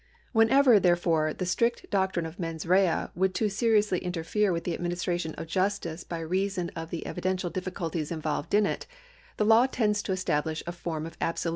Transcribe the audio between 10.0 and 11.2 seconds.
to establish a form of